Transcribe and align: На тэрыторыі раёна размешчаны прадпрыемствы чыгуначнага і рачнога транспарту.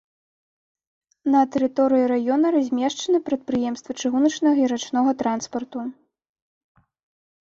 На 1.33 1.41
тэрыторыі 1.55 2.07
раёна 2.13 2.47
размешчаны 2.55 3.19
прадпрыемствы 3.27 3.91
чыгуначнага 4.05 4.59
і 4.63 4.71
рачнога 4.73 5.11
транспарту. 5.21 5.79